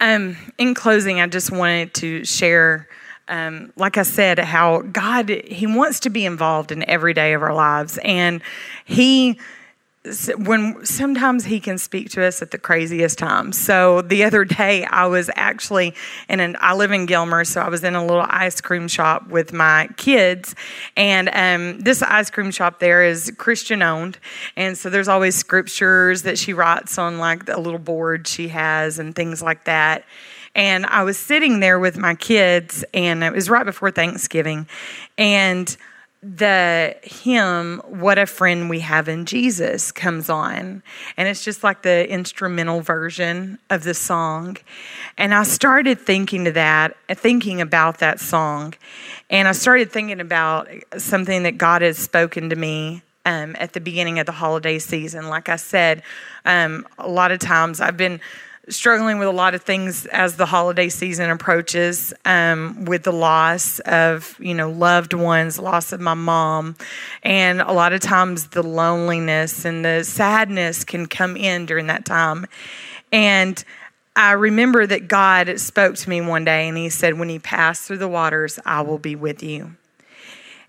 [0.00, 2.88] Um, in closing, I just wanted to share,
[3.28, 7.42] um, like I said, how God, He wants to be involved in every day of
[7.42, 7.98] our lives.
[8.04, 8.42] And
[8.84, 9.38] He
[10.36, 13.58] when sometimes he can speak to us at the craziest times.
[13.58, 15.94] So the other day I was actually
[16.28, 19.28] in an I live in Gilmer, so I was in a little ice cream shop
[19.28, 20.54] with my kids,
[20.94, 24.18] and um, this ice cream shop there is Christian owned,
[24.56, 28.98] and so there's always scriptures that she writes on like a little board she has
[28.98, 30.04] and things like that.
[30.54, 34.68] And I was sitting there with my kids, and it was right before Thanksgiving,
[35.16, 35.74] and
[36.24, 40.82] the hymn what a friend we have in jesus comes on.
[41.18, 44.56] And it's just like the instrumental version of the song.
[45.18, 48.72] And i started thinking to that thinking about that song.
[49.28, 53.80] And i started thinking about something that god has spoken to me um, at the
[53.80, 55.28] beginning of the holiday season.
[55.28, 56.02] Like i said
[56.46, 58.18] um, a lot of times i've been
[58.68, 63.78] struggling with a lot of things as the holiday season approaches um, with the loss
[63.80, 66.76] of you know loved ones loss of my mom.
[67.22, 72.04] And a lot of times the loneliness and the sadness can come in during that
[72.04, 72.46] time.
[73.12, 73.62] And
[74.16, 77.80] i remember that god spoke to me one day and he said when you pass
[77.80, 79.74] through the waters i will be with you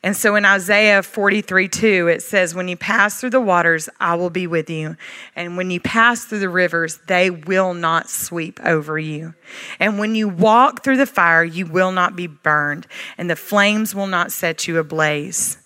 [0.05, 4.13] and so in Isaiah 43 2, it says, When you pass through the waters, I
[4.13, 4.97] will be with you.
[5.35, 9.33] And when you pass through the rivers, they will not sweep over you.
[9.79, 12.85] And when you walk through the fire, you will not be burned,
[13.17, 15.57] and the flames will not set you ablaze.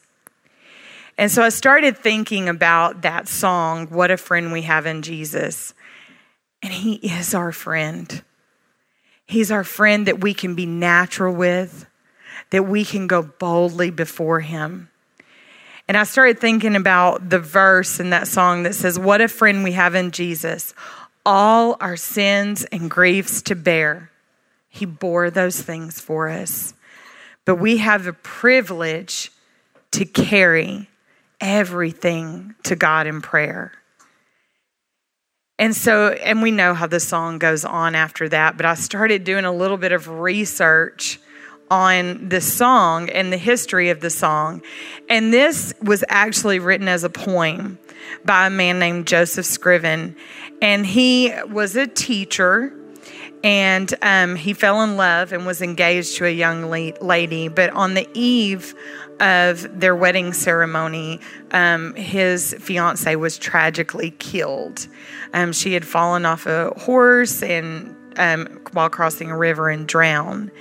[1.18, 5.74] And so I started thinking about that song, What a Friend We Have in Jesus.
[6.64, 8.24] And He is our friend.
[9.28, 11.89] He's our friend that we can be natural with
[12.52, 14.90] that we can go boldly before Him.
[15.88, 19.64] And I started thinking about the verse in that song that says, What a friend
[19.64, 20.74] we have in Jesus,
[21.26, 24.12] all our sins and griefs to bear.
[24.70, 26.74] He bore those things for us.
[27.46, 29.32] But we have the privilege
[29.92, 30.88] to carry
[31.42, 33.72] everything to God in prayer.
[35.58, 39.24] And so, and we know how the song goes on after that, but I started
[39.24, 41.20] doing a little bit of research
[41.72, 44.62] on this song and the history of the song.
[45.08, 47.78] And this was actually written as a poem
[48.26, 50.16] by a man named Joseph Scriven.
[50.62, 52.74] And he was a teacher
[53.44, 57.48] and um, he fell in love and was engaged to a young lady.
[57.48, 58.76] But on the eve
[59.20, 61.20] of their wedding ceremony,
[61.52, 64.88] um, his fiance was tragically killed.
[65.34, 70.52] Um, she had fallen off a horse and um, while crossing a river and drowned.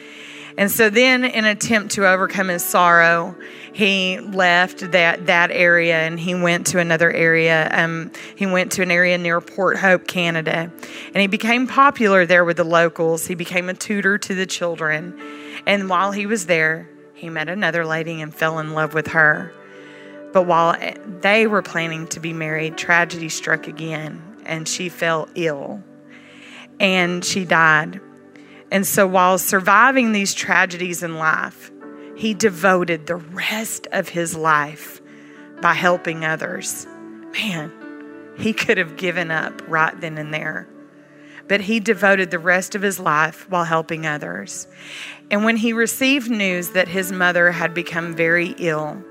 [0.59, 3.36] And so then, in an attempt to overcome his sorrow,
[3.72, 7.68] he left that, that area and he went to another area.
[7.70, 10.72] Um, he went to an area near Port Hope, Canada.
[11.14, 13.24] And he became popular there with the locals.
[13.24, 15.16] He became a tutor to the children.
[15.64, 19.52] And while he was there, he met another lady and fell in love with her.
[20.32, 20.76] But while
[21.20, 25.84] they were planning to be married, tragedy struck again and she fell ill
[26.80, 28.00] and she died.
[28.71, 31.71] And so, while surviving these tragedies in life,
[32.16, 35.01] he devoted the rest of his life
[35.62, 36.87] by helping others.
[37.33, 37.73] Man,
[38.37, 40.69] he could have given up right then and there.
[41.47, 44.66] But he devoted the rest of his life while helping others.
[45.31, 49.03] And when he received news that his mother had become very ill,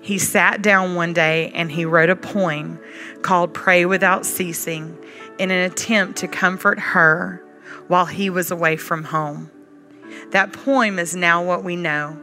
[0.00, 2.78] he sat down one day and he wrote a poem
[3.22, 4.98] called Pray Without Ceasing
[5.38, 7.42] in an attempt to comfort her
[7.88, 9.50] while he was away from home.
[10.30, 12.20] That poem is now what we know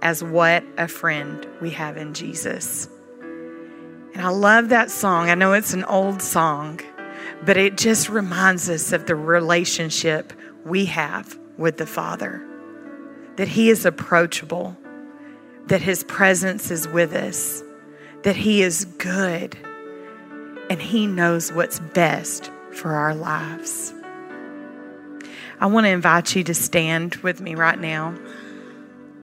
[0.00, 2.88] as What a Friend We Have in Jesus.
[3.20, 5.28] And I love that song.
[5.28, 6.80] I know it's an old song,
[7.44, 10.32] but it just reminds us of the relationship
[10.64, 12.44] we have with the Father.
[13.36, 14.76] That He is approachable,
[15.66, 17.62] that His presence is with us,
[18.22, 19.56] that He is good,
[20.70, 23.92] and He knows what's best for our lives.
[25.60, 28.14] I want to invite you to stand with me right now.